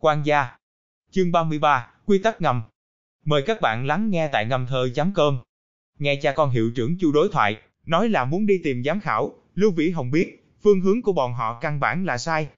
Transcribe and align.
Quan 0.00 0.22
gia. 0.26 0.50
Chương 1.10 1.32
33, 1.32 1.88
Quy 2.06 2.18
tắc 2.18 2.40
ngầm. 2.40 2.62
Mời 3.24 3.42
các 3.46 3.60
bạn 3.60 3.86
lắng 3.86 4.10
nghe 4.10 4.28
tại 4.32 4.46
ngầm 4.46 4.66
thơ 4.66 4.88
chấm 4.94 5.12
cơm. 5.14 5.38
Nghe 5.98 6.16
cha 6.16 6.32
con 6.32 6.50
hiệu 6.50 6.70
trưởng 6.74 6.98
Chu 6.98 7.12
đối 7.12 7.28
thoại, 7.32 7.56
nói 7.86 8.08
là 8.08 8.24
muốn 8.24 8.46
đi 8.46 8.60
tìm 8.64 8.82
giám 8.84 9.00
khảo, 9.00 9.34
Lưu 9.54 9.70
Vĩ 9.70 9.90
Hồng 9.90 10.10
biết, 10.10 10.44
phương 10.62 10.80
hướng 10.80 11.02
của 11.02 11.12
bọn 11.12 11.34
họ 11.34 11.58
căn 11.60 11.80
bản 11.80 12.04
là 12.04 12.18
sai. 12.18 12.48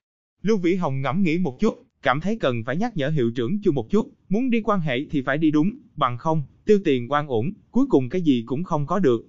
Lưu 0.42 0.56
Vĩ 0.56 0.74
Hồng 0.74 1.02
ngẫm 1.02 1.22
nghĩ 1.22 1.38
một 1.38 1.56
chút, 1.60 1.84
cảm 2.02 2.20
thấy 2.20 2.38
cần 2.40 2.64
phải 2.66 2.76
nhắc 2.76 2.96
nhở 2.96 3.08
hiệu 3.08 3.30
trưởng 3.36 3.62
Chu 3.62 3.72
một 3.72 3.90
chút, 3.90 4.10
muốn 4.28 4.50
đi 4.50 4.60
quan 4.64 4.80
hệ 4.80 4.98
thì 5.10 5.22
phải 5.22 5.38
đi 5.38 5.50
đúng, 5.50 5.70
bằng 5.96 6.18
không, 6.18 6.42
tiêu 6.64 6.78
tiền 6.84 7.12
quan 7.12 7.26
ổn, 7.28 7.52
cuối 7.70 7.86
cùng 7.90 8.08
cái 8.08 8.22
gì 8.22 8.42
cũng 8.46 8.64
không 8.64 8.86
có 8.86 8.98
được. 8.98 9.26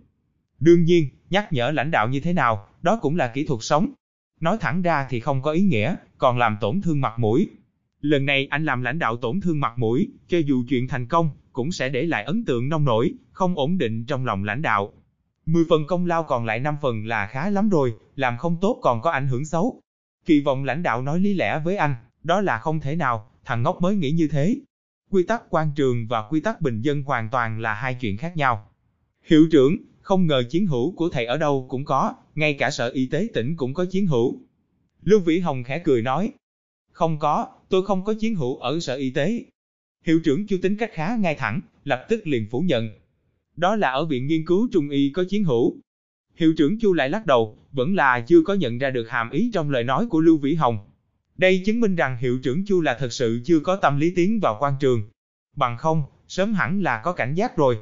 Đương 0.60 0.84
nhiên, 0.84 1.10
nhắc 1.30 1.54
nhở 1.54 1.72
lãnh 1.72 1.92
đạo 1.92 2.10
như 2.10 2.20
thế 2.20 2.34
nào, 2.34 2.68
đó 2.82 3.00
cũng 3.02 3.16
là 3.16 3.28
kỹ 3.28 3.46
thuật 3.46 3.60
sống. 3.64 3.94
Nói 4.40 4.58
thẳng 4.62 4.82
ra 4.82 5.08
thì 5.10 5.20
không 5.20 5.42
có 5.42 5.52
ý 5.52 5.62
nghĩa, 5.62 5.96
còn 6.18 6.38
làm 6.38 6.58
tổn 6.62 6.82
thương 6.82 7.02
mặt 7.02 7.20
mũi. 7.20 7.50
Lần 8.02 8.26
này 8.26 8.48
anh 8.50 8.66
làm 8.66 8.82
lãnh 8.82 9.00
đạo 9.00 9.18
tổn 9.18 9.42
thương 9.42 9.60
mặt 9.60 9.74
mũi, 9.78 10.10
cho 10.28 10.38
dù 10.38 10.64
chuyện 10.70 10.88
thành 10.88 11.08
công, 11.08 11.30
cũng 11.54 11.72
sẽ 11.72 11.90
để 11.90 12.04
lại 12.04 12.24
ấn 12.24 12.46
tượng 12.46 12.70
nông 12.70 12.86
nổi, 12.86 13.14
không 13.32 13.56
ổn 13.56 13.78
định 13.78 14.06
trong 14.06 14.26
lòng 14.26 14.44
lãnh 14.44 14.62
đạo. 14.62 14.94
10 15.46 15.64
phần 15.70 15.88
công 15.88 16.06
lao 16.06 16.24
còn 16.24 16.46
lại 16.46 16.60
5 16.60 16.76
phần 16.82 17.06
là 17.06 17.28
khá 17.28 17.50
lắm 17.50 17.70
rồi, 17.70 17.94
làm 18.16 18.38
không 18.38 18.58
tốt 18.62 18.80
còn 18.82 19.02
có 19.02 19.12
ảnh 19.12 19.28
hưởng 19.28 19.46
xấu. 19.46 19.82
Kỳ 20.26 20.42
vọng 20.42 20.64
lãnh 20.64 20.84
đạo 20.84 21.02
nói 21.02 21.20
lý 21.20 21.34
lẽ 21.34 21.62
với 21.66 21.78
anh, 21.78 21.96
đó 22.24 22.42
là 22.42 22.60
không 22.60 22.80
thể 22.80 22.96
nào, 22.96 23.32
thằng 23.46 23.64
ngốc 23.64 23.82
mới 23.82 23.96
nghĩ 23.96 24.12
như 24.12 24.28
thế. 24.28 24.58
Quy 25.10 25.24
tắc 25.24 25.44
quan 25.50 25.72
trường 25.76 26.08
và 26.08 26.28
quy 26.30 26.40
tắc 26.40 26.62
bình 26.62 26.82
dân 26.82 27.04
hoàn 27.04 27.30
toàn 27.30 27.60
là 27.60 27.74
hai 27.74 27.98
chuyện 28.02 28.18
khác 28.18 28.38
nhau. 28.38 28.70
Hiệu 29.26 29.48
trưởng, 29.52 29.78
không 30.02 30.28
ngờ 30.28 30.44
chiến 30.50 30.68
hữu 30.68 30.96
của 30.96 31.10
thầy 31.10 31.26
ở 31.26 31.38
đâu 31.38 31.66
cũng 31.70 31.86
có, 31.86 32.16
ngay 32.36 32.54
cả 32.54 32.72
sở 32.72 32.90
y 32.90 33.06
tế 33.06 33.28
tỉnh 33.34 33.56
cũng 33.56 33.74
có 33.74 33.86
chiến 33.86 34.08
hữu. 34.08 34.42
Lưu 35.04 35.20
Vĩ 35.20 35.40
Hồng 35.40 35.64
khẽ 35.64 35.80
cười 35.80 36.02
nói, 36.02 36.32
không 36.92 37.20
có, 37.20 37.48
tôi 37.72 37.86
không 37.86 38.04
có 38.04 38.14
chiến 38.14 38.36
hữu 38.36 38.58
ở 38.58 38.80
sở 38.80 38.96
y 38.96 39.10
tế. 39.10 39.44
Hiệu 40.06 40.20
trưởng 40.24 40.48
chu 40.48 40.58
tính 40.62 40.78
cách 40.78 40.92
khá 40.94 41.16
ngay 41.16 41.36
thẳng, 41.36 41.62
lập 41.84 42.06
tức 42.10 42.28
liền 42.28 42.48
phủ 42.50 42.60
nhận. 42.60 42.90
Đó 43.56 43.76
là 43.76 43.92
ở 43.92 44.06
viện 44.06 44.28
nghiên 44.28 44.46
cứu 44.46 44.70
trung 44.72 44.90
y 44.90 45.10
có 45.10 45.24
chiến 45.30 45.44
hữu. 45.44 45.76
Hiệu 46.36 46.54
trưởng 46.58 46.80
chu 46.80 46.94
lại 46.94 47.10
lắc 47.10 47.26
đầu, 47.26 47.58
vẫn 47.72 47.96
là 47.96 48.20
chưa 48.28 48.44
có 48.44 48.54
nhận 48.54 48.78
ra 48.78 48.90
được 48.90 49.10
hàm 49.10 49.30
ý 49.30 49.52
trong 49.54 49.70
lời 49.70 49.84
nói 49.84 50.08
của 50.10 50.20
Lưu 50.20 50.38
Vĩ 50.38 50.54
Hồng. 50.54 50.78
Đây 51.38 51.62
chứng 51.66 51.80
minh 51.80 51.96
rằng 51.96 52.18
hiệu 52.18 52.40
trưởng 52.44 52.66
chu 52.66 52.82
là 52.82 52.98
thật 53.00 53.14
sự 53.14 53.42
chưa 53.46 53.60
có 53.60 53.76
tâm 53.76 54.00
lý 54.00 54.14
tiến 54.16 54.40
vào 54.40 54.58
quan 54.60 54.74
trường. 54.80 55.10
Bằng 55.56 55.78
không, 55.78 56.04
sớm 56.28 56.54
hẳn 56.54 56.82
là 56.82 57.02
có 57.04 57.14
cảnh 57.14 57.34
giác 57.36 57.58
rồi. 57.58 57.78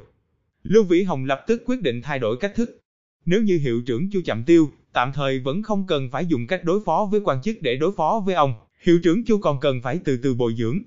Lưu 0.62 0.84
Vĩ 0.84 1.02
Hồng 1.02 1.24
lập 1.24 1.44
tức 1.46 1.62
quyết 1.66 1.82
định 1.82 2.02
thay 2.02 2.18
đổi 2.18 2.36
cách 2.36 2.52
thức. 2.54 2.80
Nếu 3.26 3.42
như 3.42 3.58
hiệu 3.58 3.82
trưởng 3.86 4.10
Chu 4.10 4.20
chậm 4.24 4.44
tiêu, 4.44 4.70
tạm 4.92 5.12
thời 5.12 5.38
vẫn 5.38 5.62
không 5.62 5.86
cần 5.86 6.10
phải 6.10 6.26
dùng 6.26 6.46
cách 6.46 6.64
đối 6.64 6.80
phó 6.84 7.08
với 7.10 7.20
quan 7.24 7.42
chức 7.42 7.56
để 7.62 7.76
đối 7.76 7.92
phó 7.96 8.22
với 8.26 8.34
ông, 8.34 8.54
hiệu 8.82 9.00
trưởng 9.02 9.24
Chu 9.24 9.38
còn 9.38 9.60
cần 9.60 9.80
phải 9.82 10.00
từ 10.04 10.16
từ 10.16 10.34
bồi 10.34 10.54
dưỡng. 10.54 10.78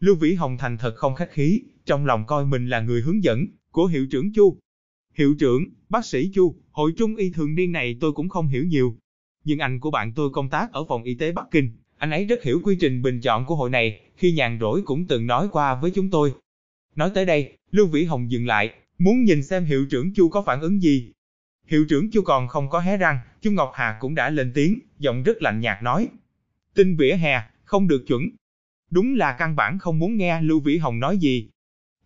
Lưu 0.00 0.14
Vĩ 0.14 0.34
Hồng 0.34 0.58
thành 0.58 0.78
thật 0.78 0.94
không 0.96 1.14
khách 1.14 1.32
khí, 1.32 1.60
trong 1.84 2.06
lòng 2.06 2.26
coi 2.26 2.46
mình 2.46 2.68
là 2.68 2.80
người 2.80 3.00
hướng 3.00 3.24
dẫn 3.24 3.46
của 3.70 3.86
hiệu 3.86 4.06
trưởng 4.10 4.32
Chu. 4.32 4.56
Hiệu 5.14 5.34
trưởng, 5.38 5.64
bác 5.88 6.04
sĩ 6.04 6.30
Chu, 6.34 6.54
hội 6.70 6.92
trung 6.96 7.16
y 7.16 7.30
thường 7.30 7.54
niên 7.54 7.72
này 7.72 7.96
tôi 8.00 8.12
cũng 8.12 8.28
không 8.28 8.48
hiểu 8.48 8.64
nhiều. 8.64 8.96
Nhưng 9.44 9.58
anh 9.58 9.80
của 9.80 9.90
bạn 9.90 10.12
tôi 10.12 10.30
công 10.32 10.48
tác 10.48 10.72
ở 10.72 10.84
phòng 10.88 11.02
y 11.02 11.14
tế 11.14 11.32
Bắc 11.32 11.46
Kinh, 11.50 11.70
anh 11.98 12.10
ấy 12.10 12.24
rất 12.24 12.42
hiểu 12.42 12.60
quy 12.64 12.76
trình 12.80 13.02
bình 13.02 13.20
chọn 13.20 13.46
của 13.46 13.54
hội 13.54 13.70
này, 13.70 14.00
khi 14.16 14.32
nhàn 14.32 14.58
rỗi 14.60 14.82
cũng 14.84 15.06
từng 15.06 15.26
nói 15.26 15.48
qua 15.52 15.80
với 15.80 15.90
chúng 15.90 16.10
tôi. 16.10 16.32
Nói 16.96 17.10
tới 17.14 17.24
đây, 17.24 17.56
Lưu 17.70 17.86
Vĩ 17.86 18.04
Hồng 18.04 18.30
dừng 18.30 18.46
lại, 18.46 18.74
muốn 18.98 19.24
nhìn 19.24 19.42
xem 19.42 19.64
hiệu 19.64 19.86
trưởng 19.90 20.14
Chu 20.14 20.28
có 20.28 20.42
phản 20.42 20.60
ứng 20.60 20.82
gì. 20.82 21.12
Hiệu 21.66 21.84
trưởng 21.88 22.10
Chu 22.10 22.22
còn 22.22 22.48
không 22.48 22.70
có 22.70 22.80
hé 22.80 22.96
răng, 22.96 23.18
Chu 23.42 23.50
Ngọc 23.50 23.70
Hà 23.74 23.96
cũng 24.00 24.14
đã 24.14 24.30
lên 24.30 24.52
tiếng, 24.54 24.78
giọng 24.98 25.22
rất 25.22 25.42
lạnh 25.42 25.60
nhạt 25.60 25.82
nói 25.82 26.08
tin 26.76 26.96
vỉa 26.96 27.14
hè, 27.14 27.42
không 27.64 27.88
được 27.88 28.04
chuẩn. 28.06 28.22
Đúng 28.90 29.14
là 29.14 29.36
căn 29.38 29.56
bản 29.56 29.78
không 29.78 29.98
muốn 29.98 30.16
nghe 30.16 30.42
Lưu 30.42 30.60
Vĩ 30.60 30.78
Hồng 30.78 31.00
nói 31.00 31.18
gì. 31.18 31.48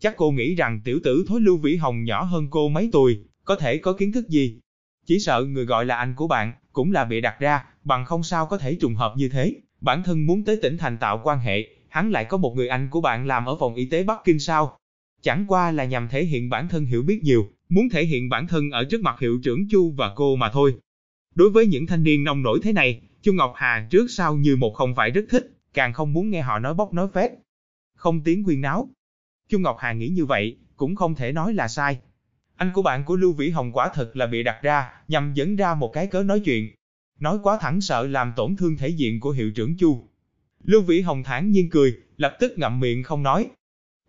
Chắc 0.01 0.17
cô 0.17 0.31
nghĩ 0.31 0.55
rằng 0.55 0.81
tiểu 0.85 1.01
tử 1.05 1.25
thối 1.29 1.41
Lưu 1.41 1.57
Vĩ 1.57 1.77
Hồng 1.77 2.05
nhỏ 2.05 2.23
hơn 2.23 2.47
cô 2.51 2.69
mấy 2.69 2.89
tuổi, 2.93 3.19
có 3.45 3.57
thể 3.57 3.79
có 3.79 3.93
kiến 3.93 4.13
thức 4.13 4.29
gì. 4.29 4.61
Chỉ 5.07 5.19
sợ 5.19 5.45
người 5.45 5.64
gọi 5.64 5.85
là 5.85 5.97
anh 5.97 6.14
của 6.14 6.27
bạn, 6.29 6.53
cũng 6.73 6.92
là 6.92 7.05
bị 7.05 7.20
đặt 7.20 7.41
ra, 7.41 7.64
bằng 7.85 8.05
không 8.05 8.23
sao 8.23 8.47
có 8.47 8.59
thể 8.59 8.75
trùng 8.80 8.95
hợp 8.95 9.14
như 9.17 9.29
thế. 9.29 9.55
Bản 9.80 10.03
thân 10.03 10.27
muốn 10.27 10.45
tới 10.45 10.59
tỉnh 10.63 10.79
thành 10.79 10.98
tạo 10.98 11.20
quan 11.25 11.39
hệ, 11.39 11.69
hắn 11.89 12.11
lại 12.11 12.25
có 12.25 12.36
một 12.36 12.57
người 12.57 12.69
anh 12.69 12.89
của 12.91 13.01
bạn 13.01 13.27
làm 13.27 13.47
ở 13.47 13.57
phòng 13.61 13.75
y 13.75 13.85
tế 13.85 14.05
Bắc 14.05 14.19
Kinh 14.25 14.39
sao? 14.39 14.79
Chẳng 15.23 15.45
qua 15.48 15.73
là 15.73 15.85
nhằm 15.85 16.09
thể 16.09 16.25
hiện 16.25 16.48
bản 16.48 16.69
thân 16.69 16.85
hiểu 16.85 17.03
biết 17.03 17.23
nhiều, 17.23 17.48
muốn 17.69 17.89
thể 17.89 18.05
hiện 18.05 18.29
bản 18.29 18.47
thân 18.47 18.70
ở 18.70 18.85
trước 18.85 19.01
mặt 19.01 19.20
hiệu 19.20 19.39
trưởng 19.42 19.69
Chu 19.70 19.91
và 19.91 20.13
cô 20.14 20.36
mà 20.36 20.51
thôi. 20.53 20.75
Đối 21.35 21.51
với 21.51 21.67
những 21.67 21.86
thanh 21.86 22.03
niên 22.03 22.25
nông 22.25 22.42
nổi 22.42 22.61
thế 22.63 22.73
này, 22.73 23.01
Chu 23.23 23.33
Ngọc 23.33 23.53
Hà 23.57 23.86
trước 23.91 24.07
sau 24.11 24.36
như 24.36 24.57
một 24.57 24.75
không 24.75 24.95
phải 24.95 25.11
rất 25.11 25.25
thích, 25.31 25.51
càng 25.75 25.92
không 25.92 26.13
muốn 26.13 26.31
nghe 26.31 26.42
họ 26.42 26.58
nói 26.58 26.75
bóc 26.75 26.92
nói 26.92 27.08
phét. 27.14 27.31
Không 27.95 28.20
tiếng 28.25 28.45
quyên 28.45 28.61
náo. 28.61 28.89
Chu 29.48 29.58
Ngọc 29.58 29.77
Hà 29.81 29.92
nghĩ 29.92 30.08
như 30.08 30.25
vậy, 30.25 30.57
cũng 30.77 30.97
không 30.97 31.14
thể 31.14 31.33
nói 31.33 31.55
là 31.55 31.69
sai. 31.69 31.98
Anh 32.57 32.70
của 32.75 32.83
bạn 32.83 33.05
của 33.05 33.17
Lưu 33.17 33.33
Vĩ 33.33 33.51
Hồng 33.51 33.73
quả 33.73 33.91
thật 33.95 34.17
là 34.17 34.27
bị 34.27 34.42
đặt 34.42 34.63
ra, 34.63 34.91
nhằm 35.09 35.35
dẫn 35.35 35.57
ra 35.57 35.75
một 35.75 35.91
cái 35.92 36.07
cớ 36.07 36.23
nói 36.23 36.41
chuyện. 36.41 36.70
Nói 37.20 37.39
quá 37.42 37.59
thẳng 37.61 37.80
sợ 37.80 38.07
làm 38.07 38.33
tổn 38.36 38.57
thương 38.57 38.77
thể 38.77 38.89
diện 38.89 39.20
của 39.20 39.30
hiệu 39.30 39.51
trưởng 39.51 39.77
Chu. 39.77 40.09
Lưu 40.64 40.83
Vĩ 40.83 41.01
Hồng 41.01 41.23
thản 41.23 41.51
nhiên 41.51 41.70
cười, 41.70 41.97
lập 42.17 42.36
tức 42.41 42.59
ngậm 42.59 42.80
miệng 42.80 43.03
không 43.03 43.23
nói. 43.23 43.51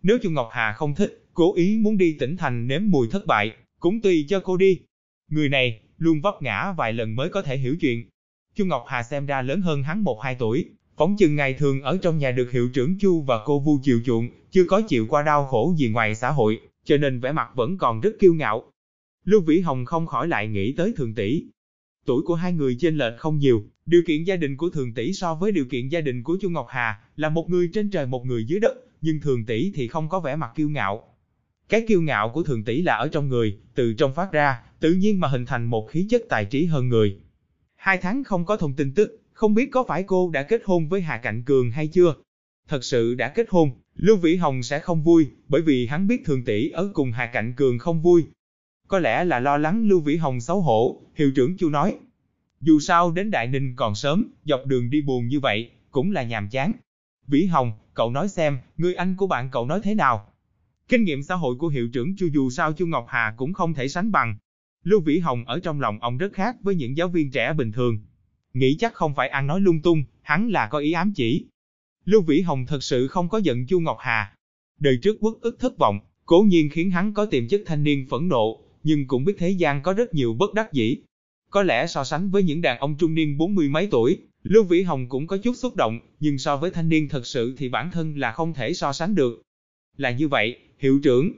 Nếu 0.02 0.18
Chu 0.22 0.30
Ngọc 0.30 0.48
Hà 0.52 0.72
không 0.72 0.94
thích, 0.94 1.26
cố 1.34 1.54
ý 1.54 1.78
muốn 1.78 1.98
đi 1.98 2.16
tỉnh 2.18 2.36
thành 2.36 2.66
nếm 2.66 2.82
mùi 2.84 3.08
thất 3.10 3.26
bại, 3.26 3.52
cũng 3.80 4.00
tùy 4.00 4.26
cho 4.28 4.40
cô 4.40 4.56
đi. 4.56 4.80
Người 5.28 5.48
này, 5.48 5.80
luôn 5.98 6.20
vấp 6.20 6.34
ngã 6.42 6.72
vài 6.72 6.92
lần 6.92 7.16
mới 7.16 7.28
có 7.28 7.42
thể 7.42 7.56
hiểu 7.56 7.76
chuyện. 7.80 8.08
Chu 8.56 8.64
Ngọc 8.64 8.84
Hà 8.86 9.02
xem 9.02 9.26
ra 9.26 9.42
lớn 9.42 9.60
hơn 9.60 9.82
hắn 9.82 10.04
1-2 10.04 10.34
tuổi, 10.38 10.64
phóng 10.96 11.16
chừng 11.16 11.36
ngày 11.36 11.54
thường 11.54 11.82
ở 11.82 11.98
trong 12.02 12.18
nhà 12.18 12.30
được 12.30 12.50
hiệu 12.50 12.68
trưởng 12.68 12.98
Chu 12.98 13.20
và 13.20 13.40
cô 13.44 13.60
Vu 13.60 13.78
chiều 13.82 14.00
chuộng, 14.04 14.28
chưa 14.50 14.64
có 14.64 14.80
chịu 14.88 15.06
qua 15.08 15.22
đau 15.22 15.46
khổ 15.46 15.74
gì 15.76 15.88
ngoài 15.88 16.14
xã 16.14 16.30
hội, 16.30 16.60
cho 16.84 16.96
nên 16.96 17.20
vẻ 17.20 17.32
mặt 17.32 17.48
vẫn 17.54 17.78
còn 17.78 18.00
rất 18.00 18.10
kiêu 18.18 18.34
ngạo. 18.34 18.72
Lưu 19.24 19.40
Vĩ 19.40 19.60
Hồng 19.60 19.84
không 19.84 20.06
khỏi 20.06 20.28
lại 20.28 20.48
nghĩ 20.48 20.72
tới 20.76 20.92
thường 20.96 21.14
tỷ. 21.14 21.44
Tuổi 22.06 22.22
của 22.22 22.34
hai 22.34 22.52
người 22.52 22.76
trên 22.80 22.96
lệch 22.96 23.18
không 23.18 23.38
nhiều, 23.38 23.64
điều 23.86 24.02
kiện 24.06 24.24
gia 24.24 24.36
đình 24.36 24.56
của 24.56 24.70
thường 24.70 24.94
tỷ 24.94 25.12
so 25.12 25.34
với 25.34 25.52
điều 25.52 25.64
kiện 25.64 25.88
gia 25.88 26.00
đình 26.00 26.22
của 26.22 26.38
Chu 26.40 26.50
Ngọc 26.50 26.66
Hà 26.68 27.00
là 27.16 27.28
một 27.28 27.50
người 27.50 27.70
trên 27.72 27.90
trời 27.90 28.06
một 28.06 28.26
người 28.26 28.44
dưới 28.44 28.60
đất, 28.60 28.72
nhưng 29.00 29.20
thường 29.20 29.46
tỷ 29.46 29.72
thì 29.74 29.88
không 29.88 30.08
có 30.08 30.20
vẻ 30.20 30.36
mặt 30.36 30.50
kiêu 30.54 30.68
ngạo. 30.68 31.04
Cái 31.68 31.84
kiêu 31.88 32.02
ngạo 32.02 32.28
của 32.28 32.42
thường 32.42 32.64
tỷ 32.64 32.82
là 32.82 32.94
ở 32.94 33.08
trong 33.08 33.28
người, 33.28 33.58
từ 33.74 33.94
trong 33.94 34.14
phát 34.14 34.32
ra, 34.32 34.62
tự 34.80 34.92
nhiên 34.92 35.20
mà 35.20 35.28
hình 35.28 35.46
thành 35.46 35.64
một 35.64 35.88
khí 35.90 36.06
chất 36.10 36.22
tài 36.28 36.44
trí 36.44 36.64
hơn 36.64 36.88
người. 36.88 37.16
Hai 37.82 37.98
tháng 37.98 38.24
không 38.24 38.44
có 38.44 38.56
thông 38.56 38.74
tin 38.74 38.94
tức, 38.94 39.22
không 39.32 39.54
biết 39.54 39.68
có 39.72 39.84
phải 39.88 40.02
cô 40.02 40.30
đã 40.30 40.42
kết 40.42 40.62
hôn 40.64 40.88
với 40.88 41.00
Hà 41.00 41.16
Cạnh 41.16 41.42
Cường 41.42 41.70
hay 41.70 41.88
chưa? 41.88 42.14
Thật 42.68 42.84
sự 42.84 43.14
đã 43.14 43.28
kết 43.28 43.46
hôn, 43.50 43.70
Lưu 43.94 44.16
Vĩ 44.16 44.36
Hồng 44.36 44.62
sẽ 44.62 44.78
không 44.78 45.02
vui, 45.02 45.26
bởi 45.48 45.62
vì 45.62 45.86
hắn 45.86 46.06
biết 46.06 46.22
thường 46.24 46.44
tỷ 46.44 46.70
ở 46.70 46.90
cùng 46.94 47.12
Hà 47.12 47.26
Cạnh 47.26 47.52
Cường 47.56 47.78
không 47.78 48.02
vui. 48.02 48.24
Có 48.88 48.98
lẽ 48.98 49.24
là 49.24 49.40
lo 49.40 49.58
lắng 49.58 49.88
Lưu 49.88 50.00
Vĩ 50.00 50.16
Hồng 50.16 50.40
xấu 50.40 50.60
hổ, 50.60 51.02
hiệu 51.14 51.32
trưởng 51.36 51.56
Chu 51.56 51.70
nói. 51.70 51.96
Dù 52.60 52.80
sao 52.80 53.10
đến 53.10 53.30
Đại 53.30 53.46
Ninh 53.46 53.76
còn 53.76 53.94
sớm, 53.94 54.32
dọc 54.44 54.66
đường 54.66 54.90
đi 54.90 55.00
buồn 55.00 55.28
như 55.28 55.40
vậy, 55.40 55.70
cũng 55.90 56.12
là 56.12 56.22
nhàm 56.22 56.48
chán. 56.48 56.72
Vĩ 57.26 57.46
Hồng, 57.46 57.72
cậu 57.94 58.10
nói 58.10 58.28
xem, 58.28 58.58
người 58.76 58.94
anh 58.94 59.16
của 59.16 59.26
bạn 59.26 59.48
cậu 59.52 59.66
nói 59.66 59.80
thế 59.82 59.94
nào? 59.94 60.26
Kinh 60.88 61.04
nghiệm 61.04 61.22
xã 61.22 61.34
hội 61.34 61.56
của 61.58 61.68
hiệu 61.68 61.88
trưởng 61.92 62.16
Chu 62.16 62.26
dù 62.32 62.50
sao 62.50 62.72
Chu 62.72 62.86
Ngọc 62.86 63.06
Hà 63.08 63.34
cũng 63.36 63.52
không 63.52 63.74
thể 63.74 63.88
sánh 63.88 64.12
bằng. 64.12 64.36
Lưu 64.84 65.00
Vĩ 65.00 65.18
Hồng 65.18 65.44
ở 65.44 65.60
trong 65.60 65.80
lòng 65.80 65.98
ông 66.00 66.18
rất 66.18 66.32
khác 66.32 66.56
với 66.62 66.74
những 66.74 66.96
giáo 66.96 67.08
viên 67.08 67.30
trẻ 67.30 67.52
bình 67.52 67.72
thường. 67.72 67.98
Nghĩ 68.54 68.76
chắc 68.78 68.94
không 68.94 69.14
phải 69.14 69.28
ăn 69.28 69.46
nói 69.46 69.60
lung 69.60 69.82
tung, 69.82 70.04
hắn 70.22 70.48
là 70.48 70.66
có 70.66 70.78
ý 70.78 70.92
ám 70.92 71.12
chỉ. 71.16 71.46
Lưu 72.04 72.22
Vĩ 72.22 72.40
Hồng 72.40 72.66
thật 72.66 72.82
sự 72.82 73.08
không 73.08 73.28
có 73.28 73.38
giận 73.38 73.66
Chu 73.66 73.80
Ngọc 73.80 73.96
Hà. 74.00 74.34
Đời 74.78 74.98
trước 75.02 75.16
quốc 75.20 75.38
ức 75.40 75.56
thất 75.60 75.78
vọng, 75.78 76.00
cố 76.26 76.44
nhiên 76.48 76.70
khiến 76.70 76.90
hắn 76.90 77.14
có 77.14 77.26
tiềm 77.26 77.48
chất 77.48 77.62
thanh 77.66 77.84
niên 77.84 78.06
phẫn 78.10 78.28
nộ, 78.28 78.60
nhưng 78.82 79.06
cũng 79.06 79.24
biết 79.24 79.34
thế 79.38 79.50
gian 79.50 79.82
có 79.82 79.92
rất 79.92 80.14
nhiều 80.14 80.34
bất 80.34 80.54
đắc 80.54 80.72
dĩ. 80.72 80.96
Có 81.50 81.62
lẽ 81.62 81.86
so 81.86 82.04
sánh 82.04 82.30
với 82.30 82.42
những 82.42 82.62
đàn 82.62 82.78
ông 82.78 82.96
trung 82.98 83.14
niên 83.14 83.38
bốn 83.38 83.54
mươi 83.54 83.68
mấy 83.68 83.88
tuổi, 83.90 84.18
Lưu 84.42 84.64
Vĩ 84.64 84.82
Hồng 84.82 85.08
cũng 85.08 85.26
có 85.26 85.36
chút 85.36 85.56
xúc 85.56 85.76
động, 85.76 86.00
nhưng 86.20 86.38
so 86.38 86.56
với 86.56 86.70
thanh 86.70 86.88
niên 86.88 87.08
thật 87.08 87.26
sự 87.26 87.54
thì 87.58 87.68
bản 87.68 87.90
thân 87.90 88.18
là 88.18 88.32
không 88.32 88.54
thể 88.54 88.74
so 88.74 88.92
sánh 88.92 89.14
được. 89.14 89.42
Là 89.96 90.10
như 90.10 90.28
vậy, 90.28 90.56
hiệu 90.78 91.00
trưởng. 91.02 91.32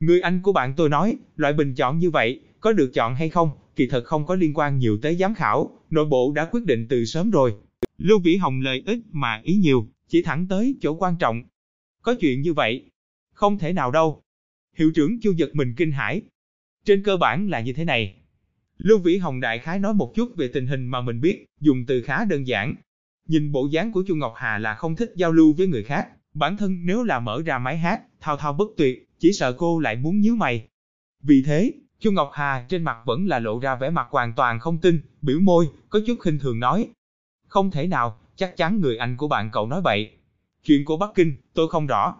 Người 0.00 0.20
anh 0.20 0.42
của 0.42 0.52
bạn 0.52 0.74
tôi 0.76 0.88
nói, 0.88 1.16
loại 1.36 1.52
bình 1.52 1.74
chọn 1.74 1.98
như 1.98 2.10
vậy, 2.10 2.40
có 2.66 2.72
được 2.72 2.90
chọn 2.94 3.14
hay 3.14 3.28
không, 3.28 3.50
kỳ 3.76 3.86
thật 3.86 4.04
không 4.04 4.26
có 4.26 4.34
liên 4.34 4.54
quan 4.54 4.78
nhiều 4.78 4.98
tới 5.02 5.16
giám 5.16 5.34
khảo, 5.34 5.70
nội 5.90 6.04
bộ 6.04 6.32
đã 6.32 6.44
quyết 6.44 6.64
định 6.64 6.86
từ 6.88 7.04
sớm 7.04 7.30
rồi. 7.30 7.54
Lưu 7.98 8.18
Vĩ 8.18 8.36
Hồng 8.36 8.60
lời 8.60 8.82
ít 8.86 8.98
mà 9.12 9.40
ý 9.44 9.54
nhiều, 9.54 9.88
chỉ 10.08 10.22
thẳng 10.22 10.46
tới 10.48 10.76
chỗ 10.80 10.94
quan 10.94 11.16
trọng. 11.18 11.42
Có 12.02 12.14
chuyện 12.20 12.42
như 12.42 12.52
vậy? 12.52 12.90
Không 13.32 13.58
thể 13.58 13.72
nào 13.72 13.90
đâu. 13.90 14.22
Hiệu 14.76 14.90
trưởng 14.94 15.20
chu 15.20 15.32
giật 15.32 15.50
mình 15.52 15.74
kinh 15.76 15.92
hãi. 15.92 16.22
Trên 16.84 17.02
cơ 17.02 17.16
bản 17.16 17.48
là 17.48 17.60
như 17.60 17.72
thế 17.72 17.84
này. 17.84 18.14
Lưu 18.78 18.98
Vĩ 18.98 19.16
Hồng 19.16 19.40
đại 19.40 19.58
khái 19.58 19.78
nói 19.78 19.94
một 19.94 20.12
chút 20.14 20.36
về 20.36 20.48
tình 20.48 20.66
hình 20.66 20.86
mà 20.86 21.00
mình 21.00 21.20
biết, 21.20 21.44
dùng 21.60 21.84
từ 21.86 22.02
khá 22.02 22.24
đơn 22.24 22.46
giản. 22.46 22.74
Nhìn 23.28 23.52
bộ 23.52 23.68
dáng 23.70 23.92
của 23.92 24.04
Chu 24.08 24.14
Ngọc 24.14 24.32
Hà 24.36 24.58
là 24.58 24.74
không 24.74 24.96
thích 24.96 25.12
giao 25.16 25.32
lưu 25.32 25.52
với 25.52 25.66
người 25.66 25.84
khác, 25.84 26.08
bản 26.34 26.56
thân 26.56 26.86
nếu 26.86 27.04
là 27.04 27.20
mở 27.20 27.42
ra 27.46 27.58
máy 27.58 27.78
hát, 27.78 28.02
thao 28.20 28.36
thao 28.36 28.52
bất 28.52 28.68
tuyệt, 28.76 29.08
chỉ 29.18 29.32
sợ 29.32 29.52
cô 29.52 29.78
lại 29.78 29.96
muốn 29.96 30.20
nhíu 30.20 30.36
mày. 30.36 30.68
Vì 31.22 31.42
thế, 31.46 31.72
Chu 32.00 32.10
Ngọc 32.10 32.30
Hà 32.32 32.64
trên 32.68 32.82
mặt 32.82 32.96
vẫn 33.04 33.26
là 33.26 33.38
lộ 33.38 33.58
ra 33.58 33.74
vẻ 33.74 33.90
mặt 33.90 34.06
hoàn 34.10 34.32
toàn 34.32 34.60
không 34.60 34.78
tin, 34.78 35.00
biểu 35.22 35.40
môi, 35.40 35.68
có 35.88 36.00
chút 36.06 36.16
khinh 36.20 36.38
thường 36.38 36.60
nói. 36.60 36.88
Không 37.46 37.70
thể 37.70 37.86
nào, 37.86 38.18
chắc 38.36 38.56
chắn 38.56 38.80
người 38.80 38.96
anh 38.96 39.16
của 39.16 39.28
bạn 39.28 39.50
cậu 39.52 39.66
nói 39.66 39.80
vậy. 39.82 40.10
Chuyện 40.64 40.84
của 40.84 40.96
Bắc 40.96 41.10
Kinh, 41.14 41.36
tôi 41.54 41.68
không 41.68 41.86
rõ. 41.86 42.16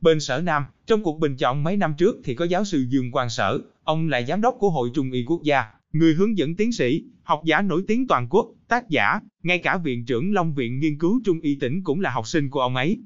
Bên 0.00 0.20
sở 0.20 0.40
Nam, 0.40 0.64
trong 0.86 1.02
cuộc 1.02 1.18
bình 1.18 1.36
chọn 1.36 1.64
mấy 1.64 1.76
năm 1.76 1.94
trước 1.98 2.16
thì 2.24 2.34
có 2.34 2.44
giáo 2.44 2.64
sư 2.64 2.86
Dương 2.88 3.12
Quang 3.12 3.30
Sở, 3.30 3.60
ông 3.84 4.08
là 4.08 4.22
giám 4.22 4.40
đốc 4.40 4.56
của 4.58 4.70
Hội 4.70 4.90
Trung 4.94 5.10
y 5.10 5.24
Quốc 5.24 5.42
gia, 5.42 5.64
người 5.92 6.14
hướng 6.14 6.38
dẫn 6.38 6.56
tiến 6.56 6.72
sĩ, 6.72 7.02
học 7.22 7.42
giả 7.44 7.62
nổi 7.62 7.84
tiếng 7.88 8.06
toàn 8.06 8.26
quốc, 8.30 8.46
tác 8.68 8.88
giả, 8.88 9.20
ngay 9.42 9.58
cả 9.58 9.76
viện 9.76 10.06
trưởng 10.06 10.34
Long 10.34 10.54
Viện 10.54 10.80
Nghiên 10.80 10.98
cứu 10.98 11.20
Trung 11.24 11.40
y 11.40 11.54
tỉnh 11.60 11.84
cũng 11.84 12.00
là 12.00 12.10
học 12.10 12.26
sinh 12.26 12.50
của 12.50 12.60
ông 12.60 12.76
ấy. 12.76 12.98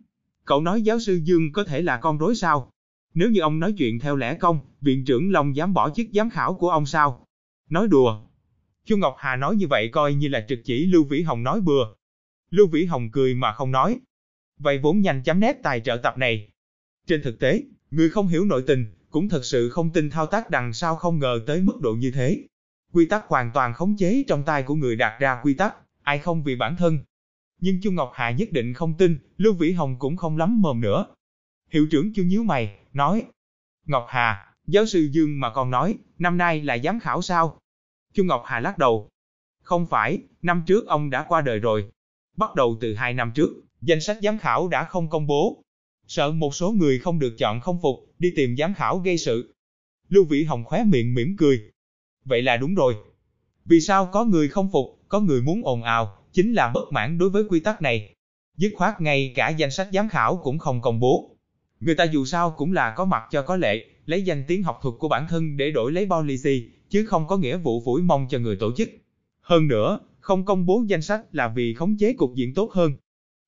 Cậu 0.44 0.60
nói 0.60 0.82
giáo 0.82 0.98
sư 0.98 1.20
Dương 1.24 1.52
có 1.52 1.64
thể 1.64 1.82
là 1.82 1.96
con 1.96 2.18
rối 2.18 2.34
sao? 2.34 2.70
Nếu 3.14 3.30
như 3.30 3.40
ông 3.40 3.60
nói 3.60 3.74
chuyện 3.78 3.98
theo 3.98 4.16
lẽ 4.16 4.34
công, 4.34 4.60
viện 4.80 5.04
trưởng 5.04 5.32
Long 5.32 5.56
dám 5.56 5.74
bỏ 5.74 5.90
chức 5.90 6.06
giám 6.12 6.30
khảo 6.30 6.54
của 6.54 6.70
ông 6.70 6.86
sao? 6.86 7.26
Nói 7.70 7.88
đùa. 7.88 8.20
Chu 8.84 8.96
Ngọc 8.96 9.14
Hà 9.18 9.36
nói 9.36 9.56
như 9.56 9.66
vậy 9.66 9.88
coi 9.88 10.14
như 10.14 10.28
là 10.28 10.44
trực 10.48 10.58
chỉ 10.64 10.86
Lưu 10.86 11.04
Vĩ 11.04 11.22
Hồng 11.22 11.42
nói 11.42 11.60
bừa. 11.60 11.84
Lưu 12.50 12.66
Vĩ 12.66 12.84
Hồng 12.84 13.10
cười 13.10 13.34
mà 13.34 13.52
không 13.52 13.70
nói. 13.70 14.00
Vậy 14.58 14.78
vốn 14.78 15.00
nhanh 15.00 15.22
chấm 15.22 15.40
nét 15.40 15.56
tài 15.62 15.80
trợ 15.80 15.96
tập 15.96 16.18
này. 16.18 16.48
Trên 17.06 17.22
thực 17.22 17.40
tế, 17.40 17.62
người 17.90 18.10
không 18.10 18.28
hiểu 18.28 18.44
nội 18.44 18.64
tình, 18.66 18.86
cũng 19.10 19.28
thật 19.28 19.44
sự 19.44 19.70
không 19.70 19.90
tin 19.90 20.10
thao 20.10 20.26
tác 20.26 20.50
đằng 20.50 20.72
sau 20.72 20.96
không 20.96 21.18
ngờ 21.18 21.40
tới 21.46 21.60
mức 21.60 21.80
độ 21.80 21.92
như 21.94 22.10
thế. 22.10 22.46
Quy 22.92 23.06
tắc 23.06 23.26
hoàn 23.26 23.50
toàn 23.54 23.74
khống 23.74 23.96
chế 23.96 24.24
trong 24.28 24.44
tay 24.44 24.62
của 24.62 24.74
người 24.74 24.96
đặt 24.96 25.16
ra 25.20 25.40
quy 25.42 25.54
tắc, 25.54 25.74
ai 26.02 26.18
không 26.18 26.42
vì 26.42 26.56
bản 26.56 26.76
thân. 26.76 26.98
Nhưng 27.60 27.80
Chu 27.80 27.90
Ngọc 27.90 28.10
Hà 28.14 28.30
nhất 28.30 28.52
định 28.52 28.74
không 28.74 28.94
tin, 28.98 29.18
Lưu 29.36 29.54
Vĩ 29.54 29.72
Hồng 29.72 29.98
cũng 29.98 30.16
không 30.16 30.36
lắm 30.36 30.60
mồm 30.60 30.80
nữa. 30.80 31.06
Hiệu 31.70 31.86
trưởng 31.90 32.12
Chu 32.14 32.22
nhíu 32.22 32.42
mày, 32.42 32.78
nói. 32.92 33.24
Ngọc 33.86 34.06
Hà, 34.08 34.54
giáo 34.66 34.86
sư 34.86 35.08
Dương 35.12 35.40
mà 35.40 35.50
còn 35.50 35.70
nói, 35.70 35.94
năm 36.18 36.38
nay 36.38 36.62
là 36.62 36.78
giám 36.78 37.00
khảo 37.00 37.22
sao? 37.22 37.58
Chu 38.14 38.24
Ngọc 38.24 38.42
Hà 38.46 38.60
lắc 38.60 38.78
đầu. 38.78 39.08
Không 39.62 39.86
phải, 39.86 40.18
năm 40.42 40.62
trước 40.66 40.86
ông 40.86 41.10
đã 41.10 41.24
qua 41.28 41.40
đời 41.40 41.58
rồi. 41.58 41.90
Bắt 42.36 42.54
đầu 42.54 42.76
từ 42.80 42.94
hai 42.94 43.14
năm 43.14 43.32
trước, 43.34 43.50
danh 43.80 44.00
sách 44.00 44.18
giám 44.22 44.38
khảo 44.38 44.68
đã 44.68 44.84
không 44.84 45.10
công 45.10 45.26
bố. 45.26 45.62
Sợ 46.06 46.30
một 46.30 46.54
số 46.54 46.70
người 46.70 46.98
không 46.98 47.18
được 47.18 47.34
chọn 47.38 47.60
không 47.60 47.78
phục, 47.82 47.96
đi 48.18 48.32
tìm 48.36 48.56
giám 48.58 48.74
khảo 48.74 48.98
gây 48.98 49.18
sự. 49.18 49.54
Lưu 50.08 50.24
Vĩ 50.24 50.44
Hồng 50.44 50.64
khóe 50.64 50.84
miệng 50.84 51.14
mỉm 51.14 51.36
cười. 51.38 51.60
Vậy 52.24 52.42
là 52.42 52.56
đúng 52.56 52.74
rồi. 52.74 52.94
Vì 53.64 53.80
sao 53.80 54.06
có 54.12 54.24
người 54.24 54.48
không 54.48 54.70
phục, 54.72 54.98
có 55.08 55.20
người 55.20 55.42
muốn 55.42 55.60
ồn 55.64 55.82
ào, 55.82 56.18
chính 56.32 56.52
là 56.52 56.70
bất 56.74 56.92
mãn 56.92 57.18
đối 57.18 57.30
với 57.30 57.44
quy 57.48 57.60
tắc 57.60 57.82
này. 57.82 58.14
Dứt 58.56 58.72
khoát 58.76 59.00
ngay 59.00 59.32
cả 59.34 59.48
danh 59.48 59.70
sách 59.70 59.88
giám 59.92 60.08
khảo 60.08 60.36
cũng 60.36 60.58
không 60.58 60.80
công 60.80 61.00
bố. 61.00 61.31
Người 61.84 61.94
ta 61.94 62.04
dù 62.04 62.24
sao 62.24 62.50
cũng 62.50 62.72
là 62.72 62.94
có 62.96 63.04
mặt 63.04 63.22
cho 63.30 63.42
có 63.42 63.56
lệ, 63.56 63.84
lấy 64.06 64.22
danh 64.22 64.44
tiếng 64.48 64.62
học 64.62 64.78
thuật 64.82 64.94
của 64.98 65.08
bản 65.08 65.26
thân 65.28 65.56
để 65.56 65.70
đổi 65.70 65.92
lấy 65.92 66.06
policy, 66.10 66.68
chứ 66.90 67.06
không 67.06 67.26
có 67.26 67.36
nghĩa 67.36 67.56
vụ 67.56 67.82
phủi 67.84 68.02
mong 68.02 68.26
cho 68.30 68.38
người 68.38 68.56
tổ 68.56 68.72
chức. 68.76 68.90
Hơn 69.40 69.68
nữa, 69.68 70.00
không 70.20 70.44
công 70.44 70.66
bố 70.66 70.84
danh 70.86 71.02
sách 71.02 71.20
là 71.32 71.48
vì 71.48 71.74
khống 71.74 71.96
chế 71.98 72.12
cục 72.12 72.34
diện 72.34 72.54
tốt 72.54 72.72
hơn. 72.72 72.92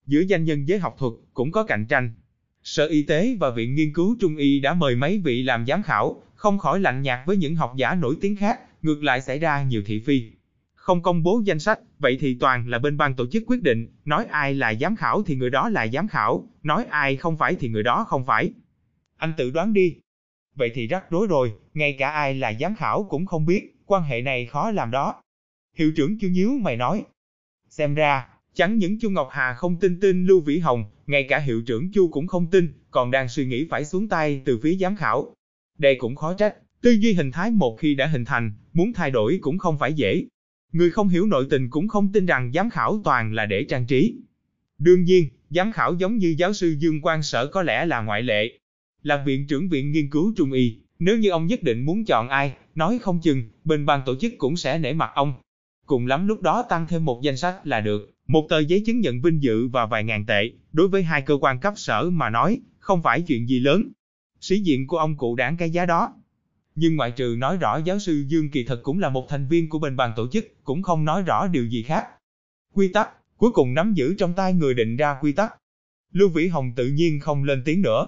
Giữa 0.06 0.20
danh 0.20 0.44
nhân 0.44 0.64
với 0.68 0.78
học 0.78 0.96
thuật 0.98 1.12
cũng 1.34 1.52
có 1.52 1.64
cạnh 1.64 1.86
tranh. 1.88 2.14
Sở 2.62 2.86
Y 2.86 3.02
tế 3.02 3.36
và 3.40 3.50
Viện 3.50 3.74
Nghiên 3.74 3.92
cứu 3.92 4.16
Trung 4.20 4.36
y 4.36 4.60
đã 4.60 4.74
mời 4.74 4.96
mấy 4.96 5.18
vị 5.18 5.42
làm 5.42 5.66
giám 5.66 5.82
khảo, 5.82 6.22
không 6.34 6.58
khỏi 6.58 6.80
lạnh 6.80 7.02
nhạt 7.02 7.18
với 7.26 7.36
những 7.36 7.56
học 7.56 7.72
giả 7.76 7.94
nổi 7.94 8.16
tiếng 8.20 8.36
khác, 8.36 8.60
ngược 8.82 9.02
lại 9.02 9.20
xảy 9.20 9.38
ra 9.38 9.62
nhiều 9.62 9.82
thị 9.86 10.00
phi. 10.00 10.22
Không 10.84 11.02
công 11.02 11.22
bố 11.22 11.42
danh 11.44 11.58
sách, 11.58 11.80
vậy 11.98 12.16
thì 12.20 12.36
toàn 12.40 12.68
là 12.68 12.78
bên 12.78 12.96
ban 12.96 13.14
tổ 13.14 13.26
chức 13.26 13.42
quyết 13.46 13.62
định, 13.62 13.86
nói 14.04 14.26
ai 14.30 14.54
là 14.54 14.74
giám 14.74 14.96
khảo 14.96 15.22
thì 15.22 15.36
người 15.36 15.50
đó 15.50 15.68
là 15.68 15.86
giám 15.86 16.08
khảo, 16.08 16.48
nói 16.62 16.84
ai 16.90 17.16
không 17.16 17.36
phải 17.36 17.56
thì 17.60 17.68
người 17.68 17.82
đó 17.82 18.04
không 18.08 18.26
phải. 18.26 18.52
Anh 19.16 19.32
tự 19.36 19.50
đoán 19.50 19.72
đi. 19.72 19.96
Vậy 20.54 20.70
thì 20.74 20.86
rắc 20.86 21.10
rối 21.10 21.26
rồi, 21.26 21.52
ngay 21.74 21.96
cả 21.98 22.10
ai 22.10 22.34
là 22.34 22.52
giám 22.60 22.76
khảo 22.76 23.06
cũng 23.10 23.26
không 23.26 23.46
biết, 23.46 23.76
quan 23.86 24.02
hệ 24.02 24.22
này 24.22 24.46
khó 24.46 24.70
làm 24.70 24.90
đó. 24.90 25.22
Hiệu 25.76 25.92
trưởng 25.96 26.18
Chu 26.18 26.28
Nhíu 26.28 26.50
mày 26.50 26.76
nói. 26.76 27.04
Xem 27.68 27.94
ra, 27.94 28.28
chẳng 28.54 28.78
những 28.78 28.98
Chu 29.00 29.10
Ngọc 29.10 29.28
Hà 29.30 29.54
không 29.54 29.76
tin 29.80 30.00
tin 30.00 30.26
Lưu 30.26 30.40
Vĩ 30.40 30.58
Hồng, 30.58 30.84
ngay 31.06 31.26
cả 31.28 31.38
hiệu 31.38 31.62
trưởng 31.66 31.92
Chu 31.92 32.08
cũng 32.08 32.26
không 32.26 32.50
tin, 32.50 32.72
còn 32.90 33.10
đang 33.10 33.28
suy 33.28 33.46
nghĩ 33.46 33.66
phải 33.70 33.84
xuống 33.84 34.08
tay 34.08 34.42
từ 34.44 34.58
phía 34.62 34.76
giám 34.76 34.96
khảo. 34.96 35.34
Đây 35.78 35.96
cũng 35.98 36.16
khó 36.16 36.34
trách, 36.34 36.54
tư 36.82 36.90
duy 36.90 37.12
hình 37.12 37.32
thái 37.32 37.50
một 37.50 37.76
khi 37.80 37.94
đã 37.94 38.06
hình 38.06 38.24
thành, 38.24 38.52
muốn 38.72 38.92
thay 38.92 39.10
đổi 39.10 39.38
cũng 39.42 39.58
không 39.58 39.78
phải 39.78 39.92
dễ. 39.92 40.24
Người 40.74 40.90
không 40.90 41.08
hiểu 41.08 41.26
nội 41.26 41.46
tình 41.50 41.70
cũng 41.70 41.88
không 41.88 42.12
tin 42.12 42.26
rằng 42.26 42.52
giám 42.54 42.70
khảo 42.70 43.00
toàn 43.04 43.32
là 43.32 43.46
để 43.46 43.64
trang 43.64 43.86
trí. 43.86 44.14
Đương 44.78 45.04
nhiên, 45.04 45.28
giám 45.50 45.72
khảo 45.72 45.94
giống 45.94 46.16
như 46.16 46.34
giáo 46.38 46.52
sư 46.52 46.76
Dương 46.78 47.00
Quang 47.00 47.22
Sở 47.22 47.46
có 47.46 47.62
lẽ 47.62 47.86
là 47.86 48.00
ngoại 48.00 48.22
lệ. 48.22 48.58
Là 49.02 49.22
viện 49.26 49.46
trưởng 49.46 49.68
viện 49.68 49.92
nghiên 49.92 50.10
cứu 50.10 50.32
trung 50.36 50.52
y, 50.52 50.78
nếu 50.98 51.18
như 51.18 51.30
ông 51.30 51.46
nhất 51.46 51.62
định 51.62 51.84
muốn 51.84 52.04
chọn 52.04 52.28
ai, 52.28 52.54
nói 52.74 52.98
không 52.98 53.20
chừng, 53.22 53.42
bên 53.64 53.86
ban 53.86 54.00
tổ 54.06 54.14
chức 54.20 54.32
cũng 54.38 54.56
sẽ 54.56 54.78
nể 54.78 54.92
mặt 54.92 55.10
ông. 55.14 55.34
Cùng 55.86 56.06
lắm 56.06 56.26
lúc 56.26 56.42
đó 56.42 56.64
tăng 56.68 56.86
thêm 56.86 57.04
một 57.04 57.20
danh 57.22 57.36
sách 57.36 57.66
là 57.66 57.80
được, 57.80 58.14
một 58.26 58.46
tờ 58.48 58.58
giấy 58.58 58.82
chứng 58.86 59.00
nhận 59.00 59.20
vinh 59.20 59.42
dự 59.42 59.68
và 59.68 59.86
vài 59.86 60.04
ngàn 60.04 60.26
tệ, 60.26 60.50
đối 60.72 60.88
với 60.88 61.02
hai 61.02 61.22
cơ 61.22 61.38
quan 61.40 61.60
cấp 61.60 61.74
sở 61.76 62.10
mà 62.10 62.30
nói, 62.30 62.60
không 62.78 63.02
phải 63.02 63.22
chuyện 63.22 63.48
gì 63.48 63.60
lớn. 63.60 63.88
Sĩ 64.40 64.58
diện 64.58 64.86
của 64.86 64.98
ông 64.98 65.16
cụ 65.16 65.36
đáng 65.36 65.56
cái 65.56 65.70
giá 65.70 65.86
đó. 65.86 66.14
Nhưng 66.74 66.96
ngoại 66.96 67.10
trừ 67.10 67.36
nói 67.38 67.56
rõ 67.56 67.76
giáo 67.76 67.98
sư 67.98 68.24
Dương 68.28 68.50
kỳ 68.50 68.64
thật 68.64 68.80
cũng 68.82 68.98
là 68.98 69.08
một 69.08 69.26
thành 69.28 69.48
viên 69.48 69.68
của 69.68 69.78
bên 69.78 69.96
bàn 69.96 70.12
tổ 70.16 70.28
chức, 70.28 70.64
cũng 70.64 70.82
không 70.82 71.04
nói 71.04 71.22
rõ 71.22 71.46
điều 71.46 71.66
gì 71.66 71.82
khác. 71.82 72.06
Quy 72.72 72.88
tắc, 72.88 73.08
cuối 73.36 73.50
cùng 73.52 73.74
nắm 73.74 73.94
giữ 73.94 74.14
trong 74.18 74.34
tay 74.34 74.52
người 74.52 74.74
định 74.74 74.96
ra 74.96 75.16
quy 75.20 75.32
tắc. 75.32 75.54
Lưu 76.12 76.28
Vĩ 76.28 76.48
Hồng 76.48 76.72
tự 76.76 76.88
nhiên 76.88 77.20
không 77.20 77.44
lên 77.44 77.62
tiếng 77.64 77.82
nữa. 77.82 78.06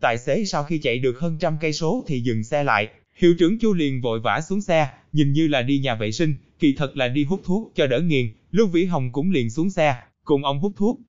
Tài 0.00 0.18
xế 0.18 0.44
sau 0.44 0.64
khi 0.64 0.78
chạy 0.78 0.98
được 0.98 1.18
hơn 1.18 1.38
trăm 1.40 1.56
cây 1.60 1.72
số 1.72 2.04
thì 2.06 2.20
dừng 2.20 2.44
xe 2.44 2.64
lại, 2.64 2.88
hiệu 3.16 3.34
trưởng 3.38 3.58
Chu 3.58 3.72
liền 3.74 4.00
vội 4.00 4.20
vã 4.20 4.40
xuống 4.40 4.60
xe, 4.60 4.88
nhìn 5.12 5.32
như 5.32 5.48
là 5.48 5.62
đi 5.62 5.78
nhà 5.78 5.94
vệ 5.94 6.12
sinh, 6.12 6.34
kỳ 6.58 6.74
thật 6.74 6.96
là 6.96 7.08
đi 7.08 7.24
hút 7.24 7.40
thuốc 7.44 7.72
cho 7.74 7.86
đỡ 7.86 8.00
nghiền, 8.00 8.32
Lưu 8.50 8.66
Vĩ 8.66 8.84
Hồng 8.84 9.12
cũng 9.12 9.30
liền 9.30 9.50
xuống 9.50 9.70
xe, 9.70 10.02
cùng 10.24 10.44
ông 10.44 10.60
hút 10.60 10.72
thuốc. 10.76 11.00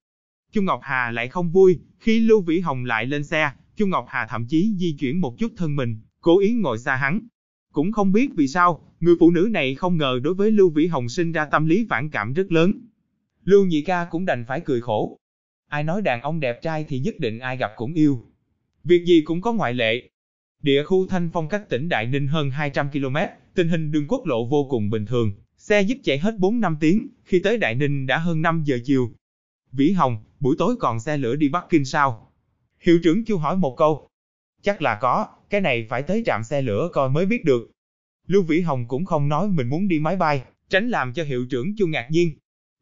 Chu 0.52 0.62
Ngọc 0.62 0.80
Hà 0.84 1.12
lại 1.12 1.28
không 1.28 1.52
vui, 1.52 1.80
khi 2.00 2.20
Lưu 2.20 2.42
Vĩ 2.42 2.60
Hồng 2.60 2.86
lại 2.86 3.06
lên 3.06 3.24
xe, 3.24 3.52
Chu 3.78 3.88
Ngọc 3.88 4.06
Hà 4.10 4.28
thậm 4.30 4.46
chí 4.50 4.76
di 4.78 4.96
chuyển 5.00 5.22
một 5.22 5.36
chút 5.40 5.54
thân 5.58 5.76
mình, 5.76 5.98
cố 6.25 6.39
ý 6.39 6.54
ngồi 6.54 6.77
xa 6.77 6.95
hắn. 6.95 7.19
Cũng 7.72 7.92
không 7.92 8.12
biết 8.12 8.30
vì 8.36 8.48
sao, 8.48 8.81
người 9.00 9.16
phụ 9.19 9.31
nữ 9.31 9.48
này 9.51 9.75
không 9.75 9.98
ngờ 9.98 10.19
đối 10.24 10.33
với 10.33 10.51
Lưu 10.51 10.69
Vĩ 10.69 10.88
Hồng 10.88 11.10
sinh 11.10 11.31
ra 11.31 11.45
tâm 11.45 11.66
lý 11.66 11.88
phản 11.89 12.10
cảm 12.10 12.33
rất 12.33 12.51
lớn. 12.51 12.72
Lưu 13.44 13.66
Nhị 13.66 13.81
Ca 13.81 14.07
cũng 14.12 14.25
đành 14.25 14.45
phải 14.48 14.60
cười 14.60 14.81
khổ. 14.81 15.18
Ai 15.69 15.83
nói 15.83 16.01
đàn 16.01 16.22
ông 16.22 16.39
đẹp 16.39 16.62
trai 16.62 16.86
thì 16.88 17.00
nhất 17.00 17.16
định 17.19 17.39
ai 17.39 17.57
gặp 17.57 17.72
cũng 17.75 17.94
yêu. 17.94 18.25
Việc 18.83 19.06
gì 19.06 19.22
cũng 19.22 19.42
có 19.42 19.54
ngoại 19.54 19.74
lệ. 19.74 20.10
Địa 20.62 20.83
khu 20.83 21.07
Thanh 21.07 21.30
Phong 21.33 21.50
cách 21.50 21.69
tỉnh 21.69 21.89
Đại 21.89 22.06
Ninh 22.06 22.27
hơn 22.27 22.50
200 22.50 22.89
km, 22.92 23.18
tình 23.56 23.69
hình 23.69 23.92
đường 23.92 24.07
quốc 24.07 24.25
lộ 24.25 24.45
vô 24.45 24.68
cùng 24.69 24.89
bình 24.89 25.06
thường, 25.06 25.31
xe 25.57 25.81
giúp 25.81 25.98
chạy 26.04 26.19
hết 26.19 26.36
4-5 26.38 26.75
tiếng, 26.80 27.07
khi 27.24 27.39
tới 27.44 27.57
Đại 27.57 27.75
Ninh 27.75 28.06
đã 28.06 28.18
hơn 28.18 28.42
5 28.42 28.63
giờ 28.66 28.80
chiều. 28.83 29.12
Vĩ 29.72 29.92
Hồng, 29.92 30.18
buổi 30.39 30.56
tối 30.60 30.75
còn 30.80 31.00
xe 31.00 31.18
lửa 31.18 31.36
đi 31.36 31.50
Bắc 31.50 31.66
Kinh 31.69 31.86
sao? 31.86 32.31
Hiệu 32.80 33.00
trưởng 33.04 33.25
chưa 33.25 33.36
hỏi 33.36 33.57
một 33.57 33.75
câu. 33.77 34.08
Chắc 34.62 34.82
là 34.82 34.98
có, 35.01 35.27
cái 35.50 35.62
này 35.62 35.86
phải 35.90 36.04
tới 36.04 36.24
trạm 36.25 36.44
xe 36.44 36.62
lửa 36.62 36.90
coi 36.94 37.10
mới 37.10 37.25
biết 37.25 37.46
được. 37.46 37.72
Lưu 38.28 38.44
Vĩ 38.44 38.62
Hồng 38.62 38.88
cũng 38.88 39.06
không 39.06 39.30
nói 39.30 39.48
mình 39.48 39.70
muốn 39.70 39.88
đi 39.88 40.00
máy 40.00 40.16
bay, 40.16 40.44
tránh 40.70 40.90
làm 40.90 41.14
cho 41.14 41.24
hiệu 41.24 41.46
trưởng 41.50 41.75
Chu 41.78 41.88
ngạc 41.88 42.08
nhiên. 42.12 42.32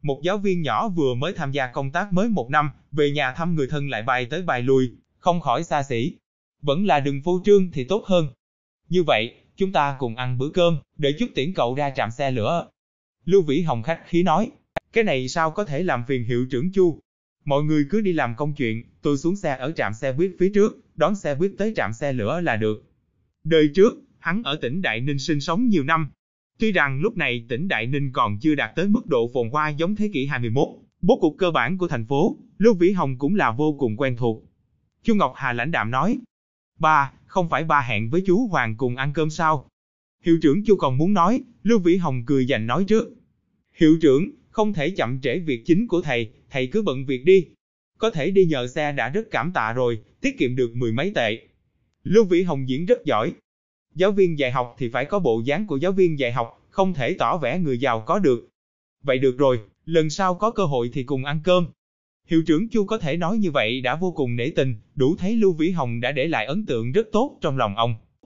Một 0.02 0.20
giáo 0.22 0.38
viên 0.38 0.62
nhỏ 0.62 0.88
vừa 0.88 1.14
mới 1.14 1.32
tham 1.32 1.52
gia 1.52 1.66
công 1.66 1.90
tác 1.90 2.12
mới 2.12 2.28
một 2.28 2.50
năm, 2.50 2.70
về 2.92 3.10
nhà 3.10 3.32
thăm 3.32 3.54
người 3.54 3.66
thân 3.66 3.88
lại 3.88 4.02
bay 4.02 4.26
tới 4.26 4.42
bài 4.42 4.62
lui, 4.62 4.90
không 5.18 5.40
khỏi 5.40 5.64
xa 5.64 5.82
xỉ. 5.82 6.16
Vẫn 6.62 6.86
là 6.86 7.00
đừng 7.00 7.22
phô 7.22 7.40
trương 7.44 7.70
thì 7.72 7.84
tốt 7.84 8.04
hơn. 8.06 8.28
Như 8.88 9.02
vậy, 9.02 9.34
chúng 9.56 9.72
ta 9.72 9.96
cùng 9.98 10.16
ăn 10.16 10.38
bữa 10.38 10.48
cơm, 10.48 10.78
để 10.96 11.14
chút 11.18 11.26
tiễn 11.34 11.54
cậu 11.54 11.74
ra 11.74 11.90
trạm 11.90 12.10
xe 12.10 12.30
lửa. 12.30 12.68
Lưu 13.24 13.42
Vĩ 13.42 13.60
Hồng 13.60 13.82
khách 13.82 14.00
khí 14.06 14.22
nói, 14.22 14.50
cái 14.92 15.04
này 15.04 15.28
sao 15.28 15.50
có 15.50 15.64
thể 15.64 15.82
làm 15.82 16.04
phiền 16.08 16.24
hiệu 16.24 16.46
trưởng 16.50 16.72
Chu? 16.72 17.00
Mọi 17.44 17.64
người 17.64 17.86
cứ 17.90 18.00
đi 18.00 18.12
làm 18.12 18.34
công 18.36 18.54
chuyện, 18.54 18.82
tôi 19.02 19.16
xuống 19.16 19.36
xe 19.36 19.56
ở 19.56 19.72
trạm 19.72 19.92
xe 19.94 20.12
buýt 20.12 20.30
phía 20.38 20.52
trước, 20.54 20.80
đón 20.96 21.14
xe 21.14 21.34
buýt 21.34 21.52
tới 21.58 21.72
trạm 21.76 21.92
xe 21.92 22.12
lửa 22.12 22.40
là 22.40 22.56
được. 22.56 22.84
Đời 23.44 23.70
trước, 23.74 23.94
hắn 24.18 24.42
ở 24.42 24.56
tỉnh 24.56 24.82
Đại 24.82 25.00
Ninh 25.00 25.18
sinh 25.18 25.40
sống 25.40 25.68
nhiều 25.68 25.84
năm. 25.84 26.08
Tuy 26.58 26.72
rằng 26.72 27.00
lúc 27.00 27.16
này 27.16 27.46
tỉnh 27.48 27.68
Đại 27.68 27.86
Ninh 27.86 28.12
còn 28.12 28.38
chưa 28.40 28.54
đạt 28.54 28.70
tới 28.76 28.88
mức 28.88 29.06
độ 29.06 29.30
phồn 29.34 29.48
hoa 29.50 29.68
giống 29.68 29.96
thế 29.96 30.10
kỷ 30.12 30.26
21, 30.26 30.68
bố 31.00 31.18
cục 31.20 31.34
cơ 31.38 31.50
bản 31.50 31.78
của 31.78 31.88
thành 31.88 32.06
phố, 32.06 32.36
Lưu 32.58 32.74
Vĩ 32.74 32.92
Hồng 32.92 33.18
cũng 33.18 33.34
là 33.34 33.50
vô 33.50 33.76
cùng 33.78 33.96
quen 33.96 34.16
thuộc. 34.16 34.44
Chu 35.02 35.14
Ngọc 35.14 35.32
Hà 35.36 35.52
lãnh 35.52 35.70
đạm 35.70 35.90
nói, 35.90 36.18
ba, 36.78 37.12
không 37.26 37.48
phải 37.48 37.64
ba 37.64 37.80
hẹn 37.80 38.10
với 38.10 38.22
chú 38.26 38.46
Hoàng 38.46 38.76
cùng 38.76 38.96
ăn 38.96 39.12
cơm 39.12 39.30
sao? 39.30 39.68
Hiệu 40.24 40.38
trưởng 40.42 40.64
Chu 40.64 40.76
còn 40.76 40.98
muốn 40.98 41.14
nói, 41.14 41.42
Lưu 41.62 41.78
Vĩ 41.78 41.96
Hồng 41.96 42.22
cười 42.26 42.46
dành 42.46 42.66
nói 42.66 42.84
trước. 42.84 43.08
Hiệu 43.76 43.98
trưởng, 44.00 44.30
không 44.54 44.72
thể 44.72 44.90
chậm 44.90 45.20
trễ 45.22 45.38
việc 45.38 45.62
chính 45.66 45.86
của 45.86 46.02
thầy, 46.02 46.30
thầy 46.50 46.66
cứ 46.66 46.82
bận 46.82 47.06
việc 47.06 47.24
đi. 47.24 47.46
Có 47.98 48.10
thể 48.10 48.30
đi 48.30 48.44
nhờ 48.44 48.66
xe 48.66 48.92
đã 48.92 49.08
rất 49.08 49.30
cảm 49.30 49.52
tạ 49.54 49.72
rồi, 49.72 49.98
tiết 50.20 50.38
kiệm 50.38 50.56
được 50.56 50.76
mười 50.76 50.92
mấy 50.92 51.12
tệ. 51.14 51.38
Lưu 52.04 52.24
Vĩ 52.24 52.42
Hồng 52.42 52.68
diễn 52.68 52.86
rất 52.86 53.04
giỏi. 53.04 53.32
Giáo 53.94 54.12
viên 54.12 54.38
dạy 54.38 54.50
học 54.50 54.74
thì 54.78 54.88
phải 54.88 55.04
có 55.04 55.18
bộ 55.18 55.42
dáng 55.44 55.66
của 55.66 55.76
giáo 55.76 55.92
viên 55.92 56.18
dạy 56.18 56.32
học, 56.32 56.66
không 56.70 56.94
thể 56.94 57.14
tỏ 57.18 57.38
vẻ 57.38 57.58
người 57.58 57.78
giàu 57.78 58.00
có 58.06 58.18
được. 58.18 58.48
Vậy 59.02 59.18
được 59.18 59.38
rồi, 59.38 59.60
lần 59.84 60.10
sau 60.10 60.34
có 60.34 60.50
cơ 60.50 60.64
hội 60.64 60.90
thì 60.92 61.02
cùng 61.02 61.24
ăn 61.24 61.40
cơm. 61.44 61.66
Hiệu 62.26 62.42
trưởng 62.46 62.68
Chu 62.68 62.84
có 62.84 62.98
thể 62.98 63.16
nói 63.16 63.38
như 63.38 63.50
vậy 63.50 63.80
đã 63.80 63.96
vô 63.96 64.12
cùng 64.12 64.36
nể 64.36 64.50
tình, 64.56 64.74
đủ 64.94 65.16
thấy 65.18 65.36
Lưu 65.36 65.52
Vĩ 65.52 65.70
Hồng 65.70 66.00
đã 66.00 66.12
để 66.12 66.26
lại 66.26 66.46
ấn 66.46 66.66
tượng 66.66 66.92
rất 66.92 67.06
tốt 67.12 67.38
trong 67.40 67.56
lòng 67.56 67.76
ông. 67.76 67.94